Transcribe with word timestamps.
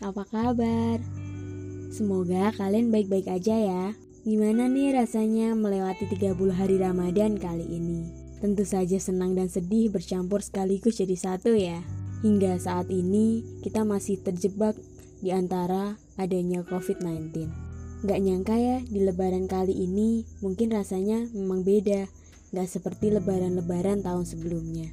apa 0.00 0.24
kabar? 0.32 0.96
Semoga 1.92 2.48
kalian 2.56 2.88
baik-baik 2.88 3.28
aja 3.28 3.52
ya. 3.52 3.84
Gimana 4.24 4.64
nih 4.64 4.96
rasanya 4.96 5.52
melewati 5.52 6.08
30 6.08 6.32
hari 6.56 6.80
Ramadan 6.80 7.36
kali 7.36 7.68
ini? 7.68 8.08
Tentu 8.40 8.64
saja 8.64 8.96
senang 8.96 9.36
dan 9.36 9.52
sedih 9.52 9.92
bercampur 9.92 10.40
sekaligus 10.40 11.04
jadi 11.04 11.20
satu 11.20 11.52
ya. 11.52 11.84
Hingga 12.24 12.56
saat 12.56 12.88
ini 12.88 13.44
kita 13.60 13.84
masih 13.84 14.24
terjebak 14.24 14.72
di 15.20 15.36
antara 15.36 16.00
adanya 16.16 16.64
COVID-19. 16.64 17.52
Gak 18.08 18.20
nyangka 18.24 18.56
ya 18.56 18.80
di 18.88 19.04
lebaran 19.04 19.44
kali 19.44 19.84
ini 19.84 20.24
mungkin 20.40 20.72
rasanya 20.72 21.28
memang 21.36 21.60
beda. 21.60 22.08
Gak 22.56 22.72
seperti 22.72 23.12
lebaran-lebaran 23.12 24.00
tahun 24.00 24.24
sebelumnya. 24.24 24.88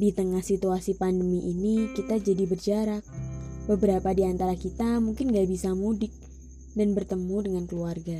Di 0.00 0.16
tengah 0.16 0.40
situasi 0.40 0.96
pandemi 0.96 1.44
ini 1.44 1.92
kita 1.92 2.16
jadi 2.16 2.48
berjarak. 2.48 3.04
Beberapa 3.70 4.10
di 4.10 4.26
antara 4.26 4.58
kita 4.58 4.98
mungkin 4.98 5.30
gak 5.30 5.46
bisa 5.46 5.70
mudik 5.78 6.10
dan 6.74 6.90
bertemu 6.90 7.38
dengan 7.46 7.64
keluarga 7.70 8.18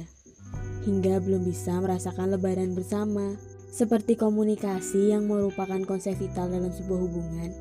hingga 0.87 1.21
belum 1.21 1.43
bisa 1.43 1.75
merasakan 1.83 2.39
lebaran 2.39 2.73
bersama. 2.79 3.35
Seperti 3.71 4.19
komunikasi 4.19 5.15
yang 5.15 5.31
merupakan 5.31 5.79
konsep 5.87 6.19
vital 6.19 6.51
dalam 6.51 6.75
sebuah 6.75 7.01
hubungan, 7.07 7.55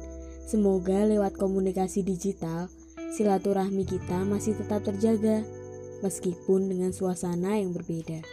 semoga 0.49 1.05
lewat 1.05 1.37
komunikasi 1.37 2.01
digital, 2.01 2.65
silaturahmi 3.13 3.85
kita 3.85 4.25
masih 4.25 4.57
tetap 4.57 4.81
terjaga, 4.81 5.45
meskipun 6.01 6.65
dengan 6.65 6.89
suasana 6.89 7.61
yang 7.61 7.77
berbeda. 7.77 8.25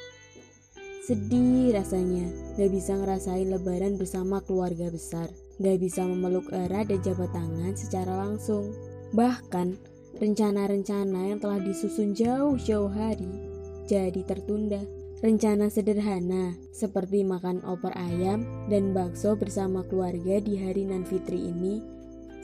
Sedih 1.04 1.76
rasanya, 1.76 2.56
gak 2.56 2.72
bisa 2.72 2.96
ngerasain 2.96 3.52
lebaran 3.52 4.00
bersama 4.00 4.40
keluarga 4.40 4.88
besar, 4.88 5.28
gak 5.60 5.76
bisa 5.76 6.00
memeluk 6.08 6.48
erat 6.56 6.88
dan 6.88 7.04
jabat 7.04 7.28
tangan 7.36 7.76
secara 7.76 8.24
langsung. 8.24 8.72
Bahkan, 9.16 9.80
rencana-rencana 10.20 11.32
yang 11.32 11.40
telah 11.40 11.56
disusun 11.64 12.12
jauh-jauh 12.12 12.92
hari 12.92 13.56
jadi 13.88 14.20
tertunda. 14.28 14.84
Rencana 15.24 15.72
sederhana 15.72 16.52
seperti 16.76 17.24
makan 17.24 17.64
opor 17.64 17.88
ayam 17.96 18.44
dan 18.68 18.92
bakso 18.92 19.32
bersama 19.32 19.80
keluarga 19.88 20.36
di 20.44 20.60
hari 20.60 20.84
Nan 20.84 21.08
Fitri 21.08 21.48
ini 21.48 21.80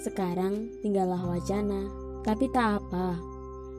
sekarang 0.01 0.73
tinggallah 0.81 1.21
wacana. 1.21 1.93
Tapi 2.25 2.49
tak 2.49 2.81
apa, 2.81 3.21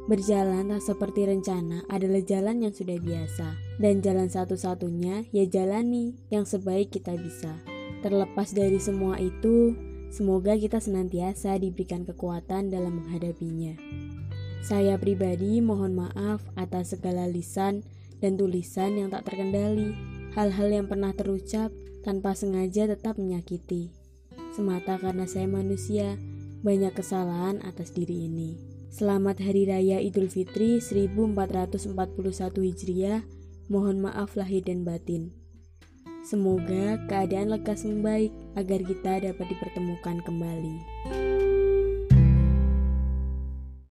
berjalan 0.06 0.70
tak 0.70 0.84
seperti 0.84 1.26
rencana 1.26 1.82
adalah 1.90 2.22
jalan 2.22 2.62
yang 2.62 2.74
sudah 2.76 3.00
biasa 3.02 3.80
dan 3.82 4.04
jalan 4.04 4.30
satu-satunya 4.30 5.26
ya 5.34 5.44
jalani 5.50 6.14
yang 6.30 6.46
sebaik 6.46 6.94
kita 6.94 7.18
bisa. 7.18 7.58
Terlepas 8.04 8.52
dari 8.52 8.78
semua 8.78 9.16
itu, 9.18 9.74
semoga 10.14 10.54
kita 10.54 10.78
senantiasa 10.78 11.58
diberikan 11.58 12.06
kekuatan 12.06 12.70
dalam 12.70 13.02
menghadapinya. 13.02 13.74
Saya 14.62 15.02
pribadi 15.02 15.58
mohon 15.60 15.98
maaf 15.98 16.46
atas 16.54 16.94
segala 16.94 17.26
lisan 17.26 17.82
dan 18.22 18.38
tulisan 18.38 18.96
yang 18.96 19.10
tak 19.10 19.26
terkendali, 19.28 19.98
hal-hal 20.38 20.70
yang 20.70 20.86
pernah 20.86 21.12
terucap 21.18 21.74
tanpa 22.06 22.38
sengaja 22.38 22.86
tetap 22.86 23.18
menyakiti. 23.18 23.90
Semata 24.54 25.02
karena 25.02 25.26
saya 25.26 25.50
manusia, 25.50 26.16
banyak 26.62 26.94
kesalahan 26.94 27.60
atas 27.66 27.92
diri 27.92 28.30
ini. 28.30 28.56
Selamat 28.94 29.42
Hari 29.42 29.66
Raya 29.66 29.98
Idul 29.98 30.30
Fitri 30.30 30.78
1441 30.78 31.98
Hijriah. 32.62 33.26
Mohon 33.66 34.06
maaf 34.06 34.38
lahir 34.38 34.62
dan 34.62 34.86
batin. 34.86 35.43
Semoga 36.24 37.04
keadaan 37.12 37.52
lekas 37.52 37.84
membaik 37.84 38.32
agar 38.56 38.80
kita 38.80 39.14
dapat 39.28 39.46
dipertemukan 39.52 40.24
kembali. 40.24 40.76